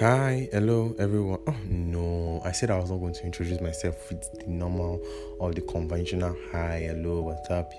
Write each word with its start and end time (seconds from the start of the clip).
Hi, 0.00 0.48
hello 0.50 0.96
everyone. 0.98 1.40
Oh 1.46 1.56
no, 1.68 2.40
I 2.42 2.52
said 2.52 2.70
I 2.70 2.78
was 2.78 2.90
not 2.90 3.00
going 3.00 3.12
to 3.12 3.22
introduce 3.22 3.60
myself 3.60 4.08
with 4.08 4.32
the 4.32 4.46
normal 4.46 4.98
or 5.38 5.52
the 5.52 5.60
conventional 5.60 6.34
hi, 6.50 6.86
hello, 6.86 7.20
what's 7.20 7.50
up. 7.50 7.70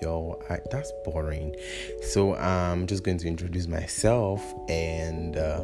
I, 0.47 0.59
that's 0.69 0.91
boring. 1.03 1.55
So 2.03 2.35
I'm 2.35 2.85
just 2.85 3.03
going 3.03 3.17
to 3.17 3.27
introduce 3.27 3.65
myself 3.65 4.53
and 4.69 5.35
uh, 5.35 5.63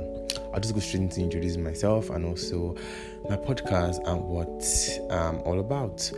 I'll 0.51 0.59
just 0.59 0.73
go 0.73 0.79
straight 0.79 1.04
into 1.04 1.21
introducing 1.21 1.64
myself 1.64 2.09
and 2.09 2.25
also 2.25 2.75
my 3.29 3.37
podcast 3.37 4.04
and 4.07 4.19
what 4.24 5.11
I'm 5.11 5.42
all 5.42 5.60
about. 5.60 6.11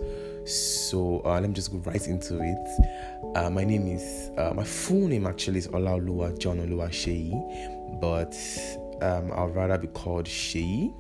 So 0.46 1.22
uh, 1.26 1.34
let 1.42 1.50
me 1.50 1.54
just 1.54 1.70
go 1.70 1.80
right 1.80 2.08
into 2.08 2.40
it. 2.42 3.36
Uh, 3.36 3.50
my 3.50 3.66
name 3.66 3.90
is, 3.90 4.32
uh, 4.38 4.54
my 4.56 4.64
full 4.64 5.06
name 5.10 5.28
actually 5.28 5.60
is 5.60 5.68
Olaoluwa 5.68 6.40
John 6.40 6.60
Oluwaseyi, 6.60 8.00
but 8.00 8.34
um, 9.02 9.32
I'd 9.32 9.56
rather 9.56 9.78
be 9.78 9.88
called 9.88 10.28
Shay 10.28 10.92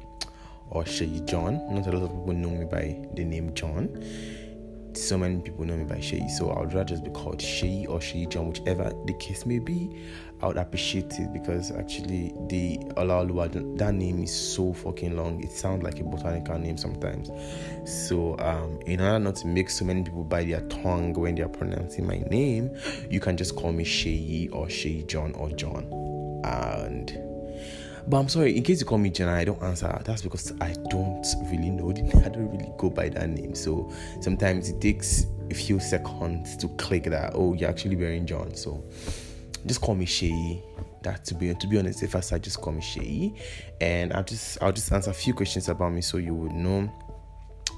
or 0.70 0.86
Shay 0.86 1.22
John. 1.26 1.74
Not 1.74 1.88
a 1.88 1.92
lot 1.92 2.04
of 2.04 2.10
people 2.10 2.34
know 2.34 2.50
me 2.50 2.66
by 2.66 2.98
the 3.16 3.24
name 3.24 3.54
John. 3.54 3.90
So 4.94 5.18
many 5.18 5.40
people 5.42 5.66
know 5.66 5.78
me 5.78 5.84
by 5.86 6.00
Shay, 6.00 6.28
so 6.28 6.50
I 6.50 6.60
would 6.60 6.74
rather 6.74 6.84
just 6.90 7.04
be 7.04 7.12
called 7.12 7.42
Shay 7.42 7.86
or 7.86 8.02
Shay 8.02 8.26
John, 8.26 8.50
whichever 8.50 8.92
the 9.06 9.14
case 9.14 9.46
may 9.46 9.60
be. 9.60 9.96
I 10.42 10.48
would 10.48 10.58
appreciate 10.58 11.20
it 11.20 11.32
because 11.34 11.72
actually 11.72 12.34
the 12.48 12.78
Olaoluwa 12.96 13.78
that 13.78 13.94
name 13.94 14.24
is 14.24 14.34
so 14.34 14.74
fucking 14.74 15.16
long. 15.16 15.44
It 15.44 15.52
sounds 15.52 15.84
like 15.84 16.00
a 16.00 16.04
botanical 16.04 16.58
name 16.58 16.78
sometimes. 16.78 17.30
So 17.86 18.38
um, 18.40 18.80
in 18.86 19.02
order 19.02 19.20
not 19.20 19.36
to 19.38 19.48
make 19.48 19.70
so 19.70 19.86
many 19.86 20.04
people 20.04 20.24
bite 20.24 20.48
their 20.48 20.62
tongue 20.62 21.14
when 21.14 21.36
they 21.36 21.44
are 21.44 21.50
pronouncing 21.50 22.08
my 22.08 22.20
name, 22.30 22.76
you 23.10 23.20
can 23.20 23.38
just 23.38 23.56
call 23.56 23.72
me 23.72 23.84
Shay 23.84 24.50
or 24.52 24.70
Shay 24.70 25.04
John 25.04 25.34
or 25.34 25.50
John. 25.52 25.86
And 26.46 27.12
but 28.10 28.18
I'm 28.18 28.28
sorry, 28.28 28.58
in 28.58 28.64
case 28.64 28.80
you 28.80 28.88
call 28.88 28.98
me 28.98 29.12
Jenna, 29.12 29.34
I 29.34 29.44
don't 29.44 29.62
answer. 29.62 30.02
That's 30.04 30.24
because 30.24 30.52
I 30.60 30.74
don't 30.90 31.24
really 31.44 31.70
know. 31.70 31.92
I 32.26 32.30
don't 32.30 32.50
really 32.50 32.72
go 32.76 32.90
by 32.90 33.08
that 33.10 33.30
name. 33.30 33.54
So 33.54 33.94
sometimes 34.20 34.68
it 34.68 34.82
takes 34.82 35.28
a 35.52 35.54
few 35.54 35.80
seconds 35.80 36.58
to 36.58 36.70
click 36.70 37.04
that, 37.04 37.34
oh, 37.36 37.54
you're 37.54 37.70
actually 37.70 37.96
wearing 37.96 38.26
John. 38.26 38.56
So 38.56 38.84
just 39.68 39.82
call 39.82 39.94
me 39.94 40.06
Shay. 40.06 40.64
That 41.04 41.24
to 41.26 41.36
be 41.36 41.54
to 41.54 41.68
be 41.68 41.78
honest, 41.78 42.02
if 42.02 42.16
I 42.16 42.20
say 42.22 42.40
just 42.40 42.60
call 42.60 42.74
me 42.74 42.82
Shay. 42.82 43.32
And 43.80 44.12
I'll 44.14 44.24
just 44.24 44.58
I'll 44.62 44.72
just 44.72 44.92
answer 44.92 45.12
a 45.12 45.14
few 45.14 45.36
questions 45.36 45.70
about 45.70 45.94
me 45.94 46.02
so 46.02 46.18
you 46.18 46.34
would 46.34 46.52
know 46.52 46.92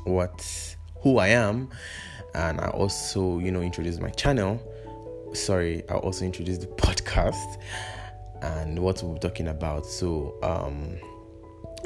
what 0.06 0.76
who 1.02 1.18
I 1.18 1.28
am. 1.28 1.70
And 2.36 2.62
I 2.62 2.70
also, 2.70 3.40
you 3.40 3.52
know, 3.52 3.62
introduce 3.62 4.00
my 4.00 4.12
channel. 4.12 4.62
Sorry, 5.34 5.84
I'll 5.90 5.98
also 5.98 6.24
introduce 6.24 6.58
the 6.58 6.68
podcast 6.78 7.58
and 8.42 8.80
what 8.80 9.02
we'll 9.04 9.14
be 9.14 9.20
talking 9.20 9.48
about. 9.48 9.86
So, 9.86 10.36
um, 10.44 10.98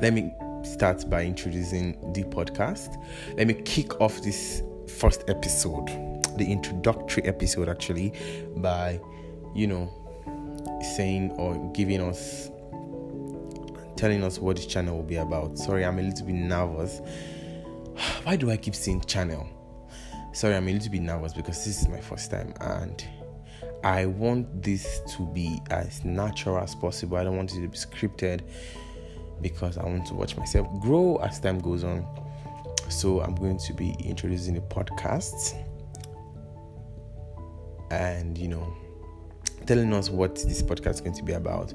let 0.01 0.13
me 0.13 0.33
start 0.63 1.09
by 1.09 1.23
introducing 1.23 2.13
the 2.13 2.23
podcast. 2.23 3.01
Let 3.37 3.47
me 3.47 3.53
kick 3.53 4.01
off 4.01 4.21
this 4.21 4.61
first 4.87 5.23
episode, 5.27 5.87
the 6.37 6.45
introductory 6.45 7.23
episode, 7.23 7.69
actually, 7.69 8.13
by 8.57 8.99
you 9.53 9.67
know 9.67 9.89
saying 10.95 11.31
or 11.37 11.55
giving 11.73 12.01
us 12.01 12.49
telling 13.95 14.23
us 14.23 14.39
what 14.39 14.57
this 14.57 14.65
channel 14.65 14.97
will 14.97 15.03
be 15.03 15.15
about. 15.15 15.57
Sorry, 15.57 15.85
I'm 15.85 15.99
a 15.99 16.01
little 16.01 16.25
bit 16.25 16.35
nervous. 16.35 17.01
Why 18.23 18.35
do 18.35 18.51
I 18.51 18.57
keep 18.57 18.75
saying 18.75 19.01
channel? 19.01 19.47
Sorry, 20.33 20.55
I'm 20.55 20.67
a 20.67 20.73
little 20.73 20.91
bit 20.91 21.01
nervous 21.01 21.33
because 21.33 21.63
this 21.63 21.81
is 21.81 21.87
my 21.87 22.01
first 22.01 22.29
time 22.29 22.53
and 22.59 23.07
I 23.83 24.05
want 24.05 24.63
this 24.63 25.01
to 25.15 25.25
be 25.27 25.59
as 25.69 26.03
natural 26.03 26.57
as 26.57 26.75
possible. 26.75 27.17
I 27.17 27.23
don't 27.23 27.37
want 27.37 27.51
it 27.51 27.61
to 27.61 27.67
be 27.67 27.77
scripted 27.77 28.41
because 29.41 29.77
I 29.77 29.83
want 29.83 30.05
to 30.07 30.13
watch 30.13 30.37
myself 30.37 30.67
grow 30.81 31.17
as 31.17 31.39
time 31.39 31.59
goes 31.59 31.83
on. 31.83 32.05
So 32.89 33.21
I'm 33.21 33.35
going 33.35 33.57
to 33.59 33.73
be 33.73 33.95
introducing 33.99 34.57
a 34.57 34.61
podcast 34.61 35.61
and 37.91 38.35
you 38.37 38.47
know 38.47 38.75
telling 39.67 39.93
us 39.93 40.09
what 40.09 40.35
this 40.35 40.61
podcast 40.61 40.95
is 40.95 41.01
going 41.01 41.15
to 41.15 41.23
be 41.23 41.33
about. 41.33 41.73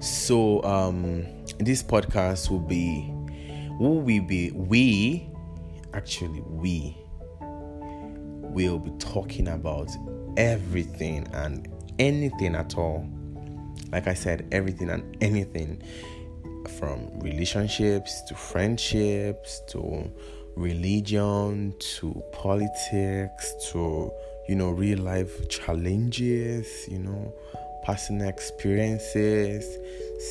So 0.00 0.62
um 0.64 1.24
this 1.58 1.82
podcast 1.82 2.50
will 2.50 2.60
be 2.60 3.10
will 3.78 4.00
we 4.00 4.20
be 4.20 4.50
we 4.52 5.28
actually 5.92 6.40
we 6.42 6.96
will 8.40 8.78
be 8.78 8.90
talking 8.98 9.48
about 9.48 9.88
everything 10.36 11.26
and 11.32 11.68
anything 11.98 12.54
at 12.54 12.76
all. 12.76 13.08
Like 13.92 14.08
I 14.08 14.14
said, 14.14 14.46
everything 14.52 14.90
and 14.90 15.16
anything 15.22 15.82
from 16.78 17.20
relationships 17.20 18.22
to 18.22 18.34
friendships 18.34 19.60
to 19.68 20.10
religion 20.56 21.74
to 21.78 22.22
politics 22.32 23.54
to 23.70 24.10
you 24.48 24.54
know 24.54 24.70
real 24.70 24.98
life 25.00 25.48
challenges, 25.48 26.88
you 26.88 26.98
know, 26.98 27.32
personal 27.84 28.28
experiences, 28.28 29.78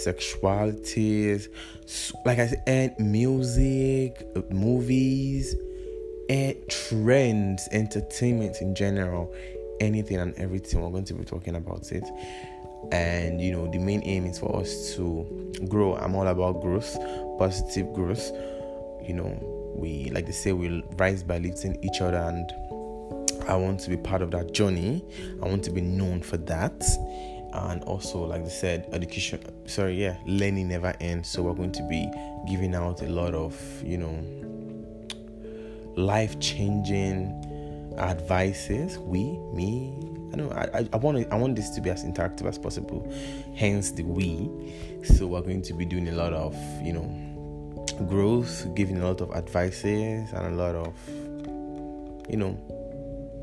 sexualities, 0.06 1.48
like 2.26 2.40
I 2.40 2.48
said, 2.48 2.64
and 2.68 3.12
music, 3.12 4.28
uh, 4.36 4.42
movies, 4.50 5.56
and 6.30 6.56
trends, 6.70 7.68
entertainment 7.72 8.62
in 8.62 8.76
general 8.76 9.34
anything 9.80 10.18
and 10.18 10.34
everything. 10.36 10.82
We're 10.82 10.90
going 10.90 11.06
to 11.06 11.14
be 11.14 11.26
talking 11.26 11.56
about 11.56 11.92
it. 11.92 12.04
And 12.92 13.42
you 13.42 13.52
know, 13.52 13.72
the 13.72 13.80
main 13.80 14.02
aim 14.04 14.26
is 14.26 14.40
for 14.40 14.60
us 14.60 14.96
to 14.96 15.54
grow. 15.70 15.96
I'm 15.96 16.16
all 16.16 16.28
about 16.28 16.62
growth, 16.62 16.98
positive 17.38 17.94
growth. 17.94 18.32
You 19.02 19.14
know, 19.14 19.74
we 19.76 20.10
like 20.12 20.26
they 20.26 20.32
say 20.32 20.54
we 20.54 20.84
rise 20.98 21.24
by 21.24 21.38
lifting 21.38 21.78
each 21.84 22.02
other 22.02 22.18
and 22.18 22.52
I 23.48 23.56
want 23.56 23.82
to 23.82 23.90
be 23.90 23.98
part 23.98 24.22
of 24.22 24.32
that 24.32 24.54
journey. 24.54 25.04
I 25.42 25.48
want 25.48 25.64
to 25.66 25.72
be 25.72 25.82
known 25.82 26.22
for 26.22 26.38
that. 26.38 26.84
And 27.54 27.84
also, 27.84 28.26
like 28.26 28.44
they 28.44 28.50
said, 28.50 28.88
education, 28.94 29.40
sorry, 29.68 30.02
yeah, 30.02 30.18
learning 30.26 30.70
never 30.70 30.94
ends. 31.00 31.30
So, 31.30 31.44
we're 31.44 31.54
going 31.54 31.74
to 31.74 31.84
be 31.84 32.10
giving 32.48 32.74
out 32.74 33.02
a 33.02 33.10
lot 33.10 33.36
of, 33.36 33.56
you 33.84 33.98
know, 33.98 34.24
life 35.96 36.40
changing 36.40 37.43
advices 37.98 38.98
we 39.00 39.38
me 39.54 39.94
i 40.34 40.36
know 40.36 40.50
i 40.52 40.88
i 40.92 40.98
want 40.98 41.26
i 41.32 41.36
want 41.36 41.56
this 41.56 41.70
to 41.70 41.82
be 41.82 41.90
as 41.90 42.04
interactive 42.04 42.48
as 42.48 42.58
possible 42.58 43.08
hence 43.56 43.92
the 43.92 44.04
we. 44.04 44.50
So 45.04 45.28
we're 45.28 45.42
going 45.42 45.62
to 45.64 45.74
be 45.74 45.86
doing 45.86 46.08
a 46.08 46.14
lot 46.14 46.34
of 46.34 46.56
you 46.82 46.94
know 46.94 47.24
growth 48.08 48.74
giving 48.76 48.98
a 48.98 49.06
lot 49.06 49.22
of 49.22 49.32
advices 49.32 50.32
and 50.32 50.54
a 50.54 50.56
lot 50.56 50.76
of 50.76 50.94
you 52.30 52.38
know 52.38 52.58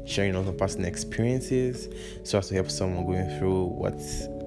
sharing 0.07 0.35
a 0.35 0.41
lot 0.41 0.49
of 0.49 0.59
personal 0.59 0.87
experiences 0.87 1.89
so 2.25 2.39
as 2.39 2.49
to 2.49 2.55
help 2.55 2.71
someone 2.71 3.07
going 3.07 3.39
through 3.39 3.65
what 3.65 3.95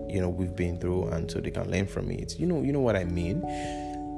you 0.09 0.19
know 0.19 0.29
we've 0.29 0.55
been 0.55 0.77
through 0.79 1.07
and 1.09 1.29
so 1.29 1.39
they 1.39 1.51
can 1.51 1.69
learn 1.69 1.87
from 1.87 2.09
it. 2.11 2.39
You 2.39 2.47
know 2.47 2.61
you 2.61 2.73
know 2.73 2.81
what 2.81 2.95
i 2.95 3.03
mean? 3.03 3.41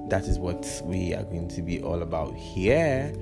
That 0.09 0.25
is 0.25 0.37
what 0.37 0.65
we 0.83 1.13
are 1.15 1.23
going 1.23 1.47
to 1.49 1.61
be 1.61 1.81
all 1.81 2.01
about 2.01 2.35
here 2.35 3.13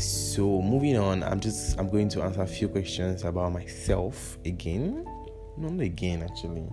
so 0.00 0.62
moving 0.62 0.96
on 0.96 1.22
i'm 1.22 1.38
just 1.40 1.78
i'm 1.78 1.90
going 1.90 2.08
to 2.08 2.22
answer 2.22 2.40
a 2.42 2.46
few 2.46 2.68
questions 2.68 3.24
about 3.24 3.52
myself 3.52 4.38
again. 4.44 5.04
Not 5.58 5.78
again 5.80 6.22
actually. 6.22 6.66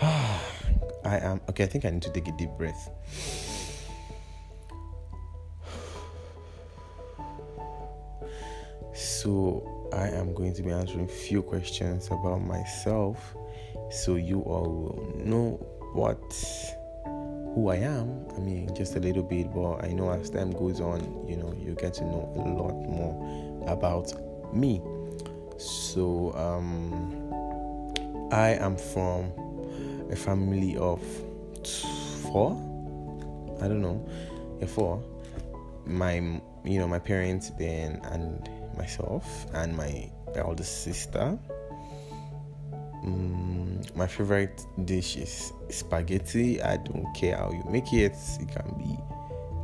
I 0.02 1.18
am 1.18 1.40
okay 1.48 1.64
i 1.64 1.66
think 1.66 1.84
i 1.84 1.90
need 1.90 2.02
to 2.02 2.10
take 2.10 2.26
a 2.26 2.32
deep 2.32 2.50
breath. 2.58 2.90
So 8.92 9.88
i 9.92 10.08
am 10.08 10.34
going 10.34 10.52
to 10.54 10.62
be 10.62 10.70
answering 10.70 11.04
a 11.04 11.08
few 11.08 11.42
questions 11.42 12.08
about 12.08 12.38
myself 12.38 13.36
so 13.90 14.16
you 14.16 14.40
all 14.40 14.68
will 14.68 15.24
know 15.24 15.64
what 15.92 16.20
who 17.56 17.70
I 17.70 17.76
am. 17.76 18.26
I 18.36 18.38
mean, 18.38 18.72
just 18.74 18.96
a 18.96 19.00
little 19.00 19.22
bit, 19.22 19.52
but 19.52 19.82
I 19.82 19.88
know 19.88 20.10
as 20.10 20.28
time 20.28 20.50
goes 20.50 20.78
on, 20.78 21.00
you 21.26 21.36
know, 21.36 21.54
you 21.58 21.74
get 21.74 21.94
to 21.94 22.04
know 22.04 22.30
a 22.36 22.44
lot 22.62 22.74
more 22.86 23.64
about 23.66 24.12
me. 24.54 24.82
So, 25.56 26.34
um, 26.36 27.32
I 28.30 28.50
am 28.50 28.76
from 28.76 29.32
a 30.10 30.16
family 30.16 30.76
of 30.76 31.00
four. 32.24 32.52
I 33.62 33.68
don't 33.68 33.80
know, 33.80 34.06
a 34.60 34.66
four. 34.66 35.02
My, 35.86 36.16
you 36.62 36.78
know, 36.78 36.86
my 36.86 36.98
parents 36.98 37.52
then 37.58 38.02
and 38.12 38.50
myself 38.76 39.46
and 39.54 39.74
my 39.74 40.10
eldest 40.34 40.84
sister. 40.84 41.38
Um, 43.02 43.65
my 43.94 44.06
favorite 44.06 44.66
dish 44.84 45.16
is 45.16 45.52
spaghetti. 45.70 46.60
I 46.62 46.78
don't 46.78 47.12
care 47.14 47.36
how 47.36 47.50
you 47.52 47.62
make 47.70 47.92
it. 47.92 48.16
It 48.40 48.48
can 48.48 48.74
be 48.78 48.98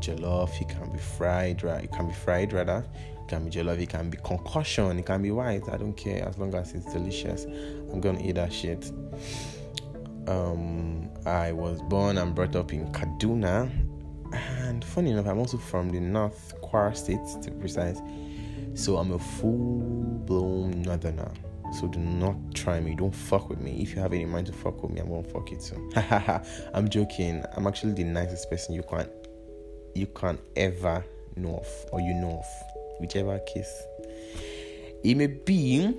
jollof, 0.00 0.60
it 0.60 0.68
can 0.68 0.90
be 0.90 0.98
fried, 0.98 1.62
right? 1.62 1.84
It 1.84 1.92
can 1.92 2.08
be 2.08 2.12
fried 2.12 2.52
rather. 2.52 2.84
It 3.22 3.28
can 3.28 3.44
be 3.44 3.50
jollof, 3.50 3.80
it 3.80 3.88
can 3.88 4.10
be 4.10 4.18
concussion, 4.18 4.98
it 4.98 5.06
can 5.06 5.22
be 5.22 5.30
white. 5.30 5.68
I 5.70 5.76
don't 5.76 5.94
care 5.96 6.26
as 6.28 6.38
long 6.38 6.54
as 6.54 6.72
it's 6.74 6.92
delicious. 6.92 7.44
I'm 7.44 8.00
gonna 8.00 8.20
eat 8.22 8.34
that 8.34 8.52
shit. 8.52 8.90
Um, 10.28 11.10
I 11.26 11.52
was 11.52 11.80
born 11.82 12.18
and 12.18 12.34
brought 12.34 12.54
up 12.54 12.72
in 12.72 12.92
Kaduna, 12.92 13.70
And 14.32 14.84
funny 14.84 15.10
enough, 15.10 15.26
I'm 15.26 15.38
also 15.38 15.58
from 15.58 15.90
the 15.90 16.00
North 16.00 16.54
Kwara 16.62 16.96
State, 16.96 17.20
to 17.42 17.50
be 17.50 17.60
precise. 17.60 18.00
So 18.74 18.96
I'm 18.96 19.12
a 19.12 19.18
full 19.18 19.80
blown 20.24 20.82
northerner. 20.82 21.30
So 21.72 21.88
do 21.88 21.98
not 21.98 22.36
try 22.54 22.80
me. 22.80 22.94
Don't 22.94 23.14
fuck 23.14 23.48
with 23.48 23.60
me. 23.60 23.82
If 23.82 23.94
you 23.94 24.00
have 24.02 24.12
any 24.12 24.24
mind 24.24 24.46
to 24.48 24.52
fuck 24.52 24.82
with 24.82 24.92
me, 24.92 25.00
I'm 25.00 25.08
gonna 25.08 25.22
fuck 25.22 25.50
you 25.50 25.56
too. 25.58 25.90
I'm 26.74 26.88
joking. 26.88 27.44
I'm 27.56 27.66
actually 27.66 27.94
the 27.94 28.04
nicest 28.04 28.50
person 28.50 28.74
you 28.74 28.82
can 28.82 29.08
you 29.94 30.06
can 30.06 30.38
ever 30.56 31.04
know 31.36 31.56
of 31.56 31.86
or 31.92 32.00
you 32.00 32.14
know 32.14 32.38
of. 32.38 32.46
Whichever 33.00 33.38
case. 33.40 33.82
It 35.02 35.16
may 35.16 35.26
be 35.26 35.92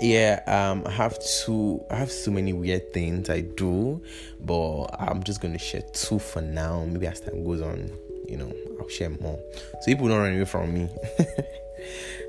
yeah 0.00 0.40
um 0.46 0.82
i 0.86 0.90
have 0.90 1.16
two 1.22 1.82
i 1.90 1.94
have 1.94 2.10
so 2.10 2.30
many 2.30 2.52
weird 2.52 2.92
things 2.92 3.28
i 3.28 3.40
do 3.40 4.02
but 4.40 4.86
i'm 4.98 5.22
just 5.22 5.40
gonna 5.40 5.58
share 5.58 5.82
two 5.92 6.18
for 6.18 6.40
now 6.40 6.84
maybe 6.86 7.06
as 7.06 7.20
time 7.20 7.44
goes 7.44 7.60
on 7.60 7.90
you 8.28 8.36
know 8.36 8.50
i'll 8.80 8.88
share 8.88 9.10
more 9.10 9.38
so 9.80 9.86
people 9.86 10.08
don't 10.08 10.18
run 10.18 10.34
away 10.34 10.44
from 10.44 10.72
me 10.72 10.88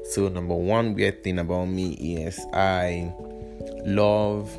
so 0.10 0.28
number 0.28 0.56
one 0.56 0.94
weird 0.94 1.24
thing 1.24 1.40
about 1.40 1.66
me 1.66 1.94
is 1.94 2.40
i 2.54 3.12
love 3.86 4.52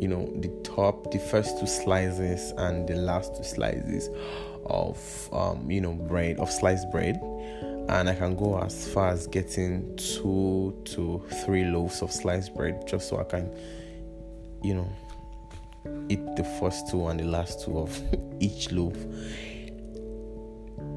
you 0.00 0.08
know 0.08 0.30
the 0.36 0.48
top 0.64 1.10
the 1.10 1.18
first 1.18 1.58
two 1.58 1.66
slices 1.66 2.52
and 2.58 2.88
the 2.88 2.94
last 2.94 3.36
two 3.36 3.44
slices 3.44 4.08
of 4.66 5.28
um 5.32 5.70
you 5.70 5.80
know 5.80 5.92
bread 5.92 6.38
of 6.38 6.50
sliced 6.50 6.90
bread 6.90 7.20
and 7.90 8.08
I 8.08 8.14
can 8.14 8.36
go 8.36 8.58
as 8.60 8.86
far 8.88 9.08
as 9.08 9.26
getting 9.26 9.96
two 9.96 10.80
to 10.84 11.20
three 11.44 11.64
loaves 11.64 12.02
of 12.02 12.12
sliced 12.12 12.54
bread 12.54 12.86
just 12.86 13.08
so 13.08 13.18
I 13.18 13.24
can, 13.24 13.52
you 14.62 14.74
know, 14.74 14.88
eat 16.08 16.24
the 16.36 16.44
first 16.60 16.88
two 16.88 17.08
and 17.08 17.18
the 17.18 17.24
last 17.24 17.64
two 17.64 17.78
of 17.78 18.00
each 18.40 18.70
loaf. 18.70 18.96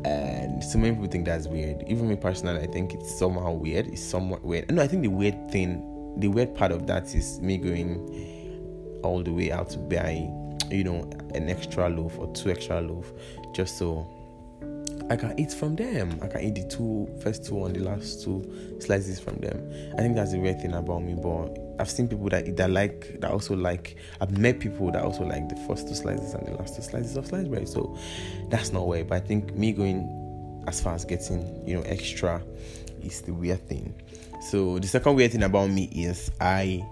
And 0.06 0.64
so 0.64 0.78
many 0.78 0.94
people 0.94 1.10
think 1.10 1.26
that's 1.26 1.48
weird. 1.48 1.84
Even 1.88 2.08
me 2.08 2.16
personally, 2.16 2.62
I 2.62 2.68
think 2.68 2.94
it's 2.94 3.18
somehow 3.18 3.54
weird. 3.54 3.88
It's 3.88 4.02
somewhat 4.04 4.44
weird. 4.44 4.72
No, 4.72 4.82
I 4.82 4.88
think 4.88 5.04
the 5.04 5.10
weird 5.10 5.50
thing, 5.52 6.16
the 6.18 6.28
weird 6.28 6.56
part 6.56 6.72
of 6.72 6.88
that 6.88 7.14
is 7.16 7.40
me 7.40 7.58
going 7.58 9.02
all 9.04 9.24
the 9.24 9.32
way 9.32 9.52
out 9.52 9.70
to 9.72 9.80
buy, 9.80 10.30
you 10.70 10.84
know, 10.84 11.10
an 11.34 11.50
extra 11.50 11.90
loaf 11.90 12.18
or 12.18 12.32
two 12.34 12.50
extra 12.50 12.82
loaf 12.82 13.12
just 13.54 13.78
so 13.78 14.08
I 15.10 15.16
can 15.16 15.38
eat 15.40 15.52
from 15.54 15.76
them. 15.76 16.20
I 16.22 16.28
can 16.28 16.42
eat 16.42 16.56
the 16.56 16.68
two 16.68 17.08
first 17.22 17.46
two 17.46 17.66
and 17.66 17.76
the 17.76 17.82
last 17.82 18.24
two 18.24 18.78
slices 18.80 19.20
from 19.20 19.36
them. 19.38 19.94
I 19.98 20.02
think 20.02 20.16
that's 20.16 20.32
the 20.32 20.40
weird 20.40 20.62
thing 20.62 20.74
about 20.74 21.04
me. 21.04 21.14
But 21.14 21.58
I've 21.80 21.90
seen 21.90 22.08
people 22.08 22.30
that 22.30 22.56
that 22.58 22.70
like 22.70 23.20
that 23.22 23.32
also 23.32 23.56
like. 23.56 23.98
I've 24.22 24.38
met 24.38 24.60
people 24.60 24.92
that 24.92 25.04
also 25.04 25.24
like 25.24 25.50
the 25.50 25.56
first 25.68 25.88
two 25.88 25.96
slices 25.96 26.34
and 26.34 26.48
the 26.48 26.52
last 26.54 26.76
two 26.76 26.82
slices 26.82 27.18
of 27.18 27.28
sliced 27.28 27.50
bread. 27.50 27.68
So 27.68 27.98
that's 28.50 28.72
not 28.72 28.88
weird. 28.88 29.10
But 29.10 29.16
I 29.16 29.20
think 29.26 29.56
me 29.56 29.72
going 29.72 30.64
as 30.68 30.80
far 30.82 30.94
as 30.94 31.06
getting 31.06 31.68
you 31.68 31.76
know 31.76 31.82
extra 31.82 32.42
is 33.02 33.22
the 33.22 33.34
weird 33.34 33.68
thing. 33.68 33.94
So 34.50 34.80
the 34.80 34.88
second 34.88 35.16
weird 35.16 35.32
thing 35.32 35.44
about 35.44 35.70
me 35.70 35.86
is 35.94 36.32
I 36.40 36.86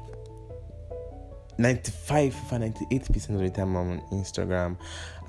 95 1.62 2.52
98 2.52 3.06
percent 3.14 3.40
of 3.40 3.42
the 3.42 3.50
time 3.50 3.76
I'm 3.76 3.92
on 3.92 4.02
Instagram, 4.12 4.78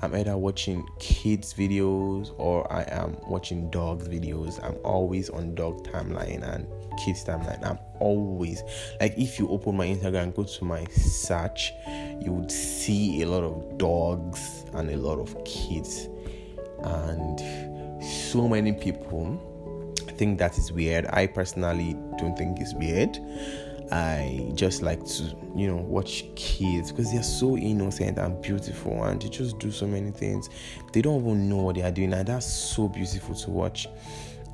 I'm 0.01 0.15
either 0.15 0.35
watching 0.35 0.85
kids 0.99 1.53
videos 1.53 2.33
or 2.37 2.71
I 2.73 2.83
am 2.89 3.17
watching 3.27 3.69
dogs 3.69 4.07
videos. 4.07 4.63
I'm 4.63 4.77
always 4.83 5.29
on 5.29 5.55
dog 5.55 5.87
timeline 5.87 6.41
and 6.43 6.67
kids 6.97 7.23
timeline. 7.23 7.63
I'm 7.65 7.77
always 7.99 8.63
like 8.99 9.17
if 9.17 9.37
you 9.37 9.47
open 9.49 9.77
my 9.77 9.87
Instagram, 9.87 10.35
go 10.35 10.43
to 10.43 10.65
my 10.65 10.85
search, 10.85 11.71
you 12.19 12.31
would 12.31 12.51
see 12.51 13.21
a 13.21 13.27
lot 13.27 13.43
of 13.43 13.77
dogs 13.77 14.65
and 14.73 14.89
a 14.89 14.97
lot 14.97 15.19
of 15.19 15.41
kids, 15.45 16.09
and 16.83 18.03
so 18.03 18.47
many 18.47 18.73
people 18.73 19.39
think 20.17 20.39
that 20.39 20.57
is 20.57 20.71
weird. 20.71 21.05
I 21.07 21.27
personally 21.27 21.95
don't 22.17 22.37
think 22.37 22.59
it's 22.59 22.73
weird. 22.73 23.17
I 23.93 24.49
just 24.55 24.81
like 24.81 25.05
to, 25.05 25.23
you 25.55 25.67
know, 25.67 25.75
watch 25.75 26.25
kids 26.35 26.91
because 26.91 27.11
they're 27.13 27.21
so 27.21 27.55
innocent 27.55 28.17
and 28.17 28.41
beautiful 28.41 29.03
and 29.03 29.21
they 29.21 29.29
just 29.29 29.59
do 29.59 29.69
so 29.69 29.85
many 29.85 30.09
things. 30.09 30.49
They 30.91 31.03
don't 31.03 31.21
even 31.21 31.47
know 31.47 31.57
what 31.57 31.75
they 31.75 31.83
are 31.83 31.91
doing, 31.91 32.11
and 32.11 32.27
that's 32.27 32.51
so 32.51 32.87
beautiful 32.87 33.35
to 33.35 33.51
watch. 33.51 33.87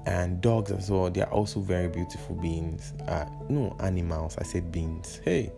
And 0.06 0.42
dogs 0.42 0.72
as 0.72 0.92
well, 0.92 1.10
they 1.10 1.22
are 1.22 1.32
also 1.32 1.62
very 1.62 1.88
beautiful 1.88 2.36
beings. 2.36 2.92
Uh, 3.08 3.28
no, 3.48 3.78
animals, 3.80 4.36
I 4.38 4.44
said 4.44 4.74
beings. 4.74 5.22
Hey, 5.24 5.54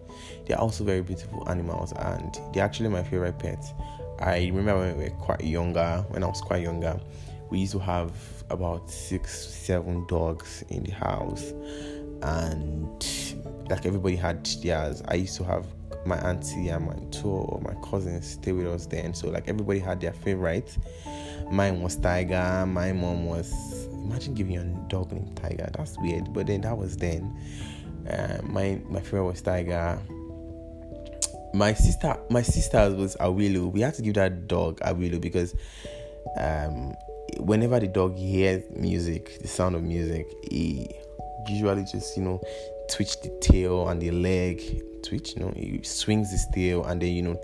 they're 0.45 0.60
also 0.60 0.84
very 0.84 1.01
beautiful 1.01 1.50
animals, 1.50 1.92
and 1.94 2.39
they're 2.54 2.63
actually 2.63 2.89
my 2.89 3.01
favorite 3.01 3.39
pets. 3.39 3.74
I 4.19 4.51
remember 4.54 4.77
when 4.77 4.98
we 5.00 5.06
were 5.06 5.10
quite 5.12 5.44
younger, 5.44 6.06
when 6.10 6.24
I 6.24 6.27
was 6.27 6.42
quite 6.42 6.62
younger, 6.62 7.00
we 7.50 7.62
used 7.62 7.72
to 7.72 7.80
have 7.80 8.12
about 8.51 8.92
six, 8.92 9.44
seven 9.44 10.06
dogs 10.06 10.63
in 10.69 10.84
the 10.84 10.92
house, 10.92 11.51
and 12.22 13.04
like 13.69 13.86
everybody 13.86 14.16
had 14.16 14.46
theirs. 14.46 15.02
I 15.08 15.16
used 15.16 15.38
to 15.38 15.44
have 15.44 15.66
my 16.06 16.18
auntie 16.18 16.69
and 16.69 16.86
my 16.86 16.96
two 17.12 17.30
or 17.30 17.62
my 17.62 17.75
cousins 17.88 18.31
stay 18.31 18.52
with 18.52 18.68
us 18.68 18.86
then. 18.86 19.13
So 19.13 19.30
like 19.30 19.48
everybody 19.48 19.80
had 19.80 20.02
their 20.02 20.13
favorite. 20.13 20.78
Mine 21.52 21.81
was 21.81 21.96
Tiger. 21.96 22.66
My 22.66 22.94
mom 22.94 23.25
was. 23.25 23.88
Imagine 23.92 24.34
giving 24.34 24.58
a 24.58 24.63
dog 24.90 25.12
named 25.12 25.38
Tiger. 25.38 25.69
That's 25.78 25.98
weird. 26.00 26.34
But 26.34 26.48
then 26.48 26.62
that 26.62 26.78
was 26.78 26.98
then. 26.98 27.38
Uh, 28.10 28.40
my 28.44 28.81
my 28.90 29.00
favorite 29.00 29.25
was 29.25 29.42
Tiger. 29.42 30.00
My 31.54 31.74
sister, 31.74 32.18
my 32.30 32.42
sister's 32.42 32.96
was 32.96 33.16
Awilo. 33.18 33.72
We 33.72 33.81
had 33.81 33.94
to 33.96 34.02
give 34.02 34.16
that 34.16 34.48
dog 34.48 34.80
Awilo 34.80 35.19
because 35.19 35.54
um, 36.38 36.96
whenever 37.38 37.80
the 37.80 37.88
dog 37.88 38.18
hears 38.18 38.63
music, 38.72 39.40
the 39.42 39.48
sound 39.48 39.75
of 39.75 39.84
music, 39.84 40.25
he 40.50 40.90
usually 41.50 41.84
just 41.84 42.16
you 42.16 42.24
know 42.24 42.42
twitch 42.91 43.19
the 43.21 43.29
tail 43.41 43.88
and 43.89 44.01
the 44.01 44.11
leg 44.11 44.61
twitch 45.03 45.35
you 45.35 45.41
know 45.41 45.53
he 45.55 45.79
swings 45.83 46.31
his 46.31 46.45
tail 46.53 46.83
and 46.85 47.01
then 47.01 47.13
you 47.13 47.21
know 47.21 47.39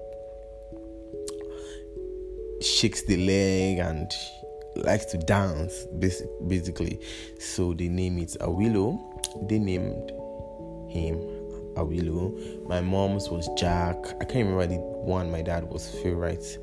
shakes 2.61 3.03
the 3.03 3.17
leg 3.17 3.79
and 3.79 4.11
likes 4.83 5.05
to 5.05 5.17
dance 5.17 5.85
basically. 5.97 6.99
So 7.39 7.73
they 7.73 7.87
name 7.87 8.17
it 8.19 8.35
awilo. 8.41 8.99
They 9.47 9.59
named 9.59 10.11
him 10.89 11.19
awilo. 11.75 12.67
My 12.67 12.81
mom's 12.81 13.29
was 13.29 13.49
jack. 13.57 13.95
I 14.21 14.25
can't 14.25 14.47
remember 14.47 14.67
the 14.67 14.75
one 14.77 15.31
my 15.31 15.41
dad 15.41 15.69
was 15.69 15.89
favorite 16.01 16.57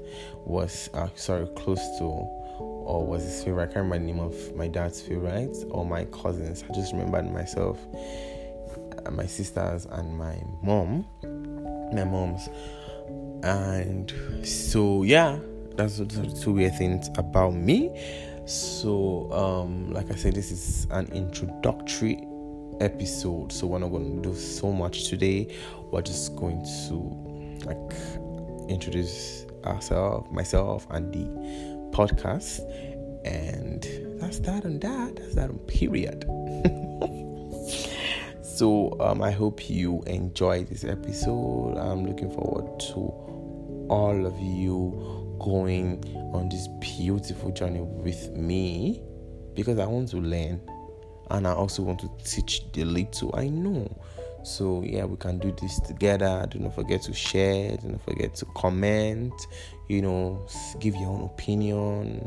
was 0.45 0.91
uh, 0.95 1.09
sorry 1.15 1.47
close 1.57 1.81
to 1.99 2.05
or 2.05 3.07
was 3.07 3.23
his 3.25 3.45
favorite. 3.45 3.63
I 3.63 3.67
can't 3.67 3.77
remember 3.77 3.99
the 3.99 4.13
name 4.13 4.21
of 4.21 4.57
my 4.57 4.69
dad's 4.69 5.01
favorite 5.01 5.57
or 5.71 5.85
my 5.85 6.05
cousins. 6.07 6.65
I 6.69 6.75
just 6.75 6.93
remembered 6.93 7.33
myself, 7.33 7.79
my 9.13 9.27
sisters, 9.27 9.87
and 9.87 10.17
my 10.17 10.37
mom, 10.63 11.07
my 11.93 12.05
mom's. 12.05 12.49
And 13.43 14.13
so, 14.47 15.03
yeah, 15.03 15.39
that's 15.77 15.99
the 15.99 16.07
two 16.41 16.53
weird 16.53 16.77
things 16.79 17.11
about 17.17 17.55
me. 17.55 17.91
So, 18.47 19.31
um, 19.33 19.93
like 19.93 20.11
I 20.11 20.15
said, 20.15 20.35
this 20.35 20.51
is 20.51 20.87
an 20.91 21.11
introductory 21.13 22.27
episode. 22.81 23.53
So, 23.53 23.67
we're 23.67 23.79
not 23.79 23.89
going 23.89 24.23
to 24.23 24.31
do 24.31 24.35
so 24.35 24.73
much 24.73 25.09
today. 25.09 25.55
We're 25.91 26.03
just 26.03 26.37
going 26.37 26.65
to 26.89 27.67
like 27.67 27.95
introduce 28.69 29.47
ourselves, 29.65 30.31
myself, 30.31 30.87
and 30.91 31.13
the 31.13 31.27
podcast. 31.97 32.61
And 33.25 33.83
that's 34.21 34.39
that 34.41 34.65
on 34.65 34.79
that. 34.81 35.17
That's 35.17 35.35
that 35.35 35.51
on 35.51 35.59
period. 35.61 36.25
so 38.55 38.97
um, 39.01 39.21
I 39.21 39.33
hope 39.33 39.69
you 39.69 40.03
enjoy 40.07 40.63
this 40.63 40.85
episode. 40.85 41.77
I'm 41.77 42.07
looking 42.07 42.31
forward 42.31 42.79
to 42.81 42.99
all 43.91 44.27
of 44.27 44.39
you 44.39 45.37
going 45.41 46.05
on 46.33 46.49
this 46.49 46.69
beautiful 46.81 47.51
journey 47.51 47.81
with 47.81 48.31
me 48.31 49.03
because 49.55 49.81
I 49.81 49.87
want 49.87 50.11
to 50.11 50.19
learn 50.19 50.61
and 51.31 51.49
I 51.49 51.53
also 51.53 51.83
want 51.83 51.99
to 52.01 52.11
teach 52.25 52.71
the 52.73 52.85
little 52.85 53.35
I 53.35 53.49
know. 53.49 53.89
So 54.45 54.85
yeah, 54.87 55.05
we 55.05 55.17
can 55.17 55.39
do 55.39 55.53
this 55.61 55.81
together. 55.81 56.47
Do 56.49 56.61
not 56.61 56.77
forget 56.77 57.03
to 57.03 57.13
share. 57.13 57.77
Do 57.77 57.89
not 57.89 58.05
forget 58.05 58.37
to 58.37 58.47
comment. 58.55 59.33
You 59.89 60.03
know, 60.03 60.47
give 60.79 60.95
your 60.95 61.09
own 61.09 61.25
opinion. 61.25 62.21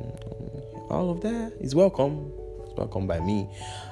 All 0.89 1.09
of 1.09 1.21
that 1.21 1.53
is 1.61 1.73
welcome. 1.73 2.33
Welcome 2.77 3.07
by 3.07 3.19
me. 3.19 3.49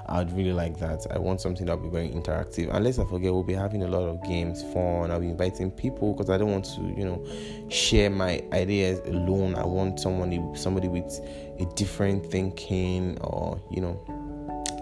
I'd 0.07 0.31
really 0.31 0.53
like 0.53 0.79
that. 0.79 1.07
I 1.11 1.17
want 1.17 1.41
something 1.41 1.65
that'll 1.65 1.81
be 1.81 1.89
very 1.89 2.09
interactive. 2.09 2.71
Let's 2.79 2.97
not 2.97 3.09
forget, 3.09 3.33
we'll 3.33 3.43
be 3.43 3.53
having 3.53 3.83
a 3.83 3.87
lot 3.87 4.07
of 4.07 4.23
games, 4.23 4.61
fun. 4.73 5.11
I'll 5.11 5.19
be 5.19 5.29
inviting 5.29 5.71
people 5.71 6.13
because 6.13 6.29
I 6.29 6.37
don't 6.37 6.51
want 6.51 6.65
to, 6.65 6.81
you 6.81 7.05
know, 7.05 7.25
share 7.69 8.09
my 8.09 8.43
ideas 8.53 8.99
alone. 9.07 9.55
I 9.55 9.65
want 9.65 9.99
someone, 9.99 10.55
somebody 10.55 10.87
with 10.87 11.19
a 11.59 11.65
different 11.75 12.25
thinking 12.25 13.17
or 13.21 13.61
you 13.71 13.81
know 13.81 13.99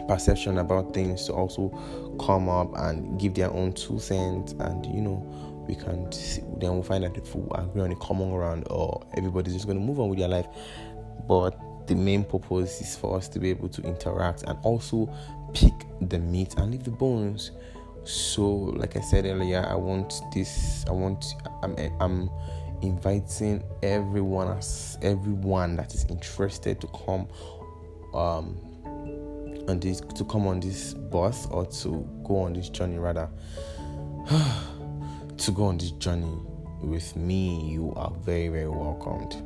perception 0.07 0.57
about 0.57 0.93
things 0.93 1.25
to 1.25 1.33
also 1.33 1.69
come 2.19 2.49
up 2.49 2.75
and 2.75 3.19
give 3.19 3.33
their 3.35 3.51
own 3.51 3.71
two 3.73 3.99
cents 3.99 4.53
and 4.59 4.85
you 4.87 5.01
know 5.01 5.25
we 5.67 5.75
can 5.75 6.09
then 6.59 6.73
we'll 6.73 6.83
find 6.83 7.05
out 7.05 7.15
if 7.17 7.33
we 7.35 7.43
agree 7.55 7.81
on 7.81 7.91
a 7.91 7.95
common 7.97 8.29
ground 8.31 8.65
or 8.69 9.05
everybody's 9.15 9.53
just 9.53 9.65
going 9.65 9.77
to 9.77 9.83
move 9.83 9.99
on 9.99 10.09
with 10.09 10.19
their 10.19 10.27
life. 10.27 10.45
But 11.25 11.57
the 11.87 11.95
main 11.95 12.23
purpose 12.23 12.81
is 12.81 12.95
for 12.95 13.17
us 13.17 13.27
to 13.29 13.39
be 13.39 13.49
able 13.49 13.69
to 13.69 13.81
interact 13.83 14.43
and 14.43 14.57
also 14.63 15.13
pick 15.53 15.73
the 16.01 16.19
meat 16.19 16.55
and 16.57 16.71
leave 16.71 16.83
the 16.83 16.91
bones. 16.91 17.51
So, 18.05 18.45
like 18.47 18.97
I 18.97 19.01
said 19.01 19.25
earlier, 19.25 19.65
I 19.67 19.75
want 19.75 20.13
this. 20.33 20.85
I 20.87 20.91
want. 20.91 21.35
I'm. 21.61 21.75
I'm 21.99 22.29
inviting 22.81 23.63
everyone, 23.81 24.49
as 24.57 24.97
everyone 25.01 25.77
that 25.77 25.93
is 25.93 26.05
interested 26.09 26.81
to 26.81 26.87
come, 26.87 27.27
um, 28.13 28.57
on 29.69 29.79
this 29.79 30.01
to 30.01 30.25
come 30.25 30.47
on 30.47 30.59
this 30.59 30.93
bus 30.93 31.47
or 31.47 31.65
to 31.65 32.07
go 32.25 32.39
on 32.39 32.53
this 32.53 32.69
journey 32.69 32.97
rather. 32.97 33.29
to 35.37 35.51
go 35.51 35.65
on 35.65 35.77
this 35.77 35.91
journey 35.91 36.37
with 36.81 37.15
me, 37.15 37.69
you 37.69 37.93
are 37.95 38.11
very, 38.21 38.49
very 38.49 38.67
welcomed. 38.67 39.41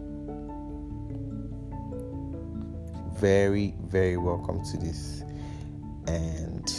Very, 3.19 3.73
very 3.79 4.17
welcome 4.17 4.63
to 4.71 4.77
this. 4.77 5.23
And 6.07 6.69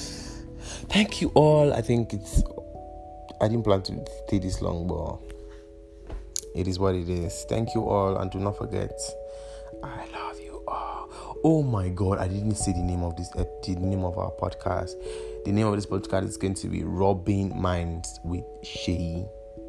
thank 0.89 1.21
you 1.21 1.31
all. 1.35 1.73
I 1.73 1.81
think 1.81 2.13
it's 2.13 2.43
I 3.41 3.49
didn't 3.49 3.65
plan 3.65 3.83
to 3.83 4.05
stay 4.27 4.39
this 4.39 4.61
long, 4.63 4.87
but 4.89 5.19
it 6.55 6.67
is 6.67 6.79
what 6.79 6.95
it 6.95 7.09
is. 7.09 7.45
Thank 7.49 7.75
you 7.75 7.89
all, 7.89 8.17
and 8.17 8.31
do 8.31 8.39
not 8.39 8.57
forget, 8.57 8.93
I 9.83 10.07
love 10.13 10.41
you 10.41 10.63
all. 10.67 11.09
Oh 11.45 11.63
my 11.63 11.89
God, 11.89 12.19
I 12.19 12.27
didn't 12.27 12.57
say 12.57 12.73
the 12.73 12.83
name 12.83 13.03
of 13.03 13.17
this, 13.17 13.31
uh, 13.37 13.45
the 13.65 13.77
name 13.77 14.05
of 14.05 14.19
our 14.19 14.33
podcast. 14.33 14.93
The 15.45 15.53
name 15.53 15.67
of 15.67 15.77
this 15.77 15.87
podcast 15.87 16.25
is 16.25 16.37
going 16.37 16.55
to 16.55 16.69
be 16.69 16.83
Rubbing 16.83 17.61
Minds 17.61 18.19
with 18.25 18.45
Shay. 18.65 19.25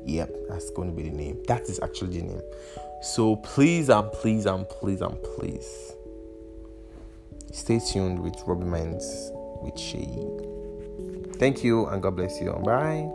Yep, 0.06 0.30
that's 0.50 0.72
going 0.72 0.90
to 0.90 0.96
be 0.96 1.10
the 1.10 1.16
name. 1.16 1.44
That 1.48 1.64
is 1.64 1.80
actually 1.82 2.20
the 2.22 2.28
name. 2.28 2.42
So 3.02 3.36
please 3.38 3.90
and 3.90 4.12
please 4.12 4.46
and 4.46 4.68
please 4.68 5.02
and 5.02 5.18
please 5.22 5.94
stay 7.51 7.79
tuned 7.79 8.20
with 8.20 8.36
Rubbing 8.46 8.70
Minds 8.70 9.32
with 9.62 9.77
Shay. 9.77 10.27
Thank 11.38 11.63
you 11.63 11.86
and 11.88 12.01
God 12.01 12.15
bless 12.15 12.39
you. 12.41 12.51
Bye. 12.51 13.12